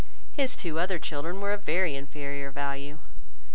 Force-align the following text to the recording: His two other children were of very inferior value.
His 0.31 0.55
two 0.55 0.79
other 0.79 0.97
children 0.97 1.41
were 1.41 1.53
of 1.53 1.61
very 1.61 1.93
inferior 1.95 2.49
value. 2.49 2.97